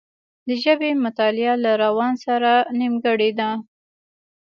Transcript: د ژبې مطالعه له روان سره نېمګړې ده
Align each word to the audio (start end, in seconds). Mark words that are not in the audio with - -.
د 0.47 0.49
ژبې 0.63 0.89
مطالعه 1.05 1.53
له 1.63 1.71
روان 1.83 2.13
سره 2.25 2.51
نېمګړې 2.79 3.29
ده 3.39 3.49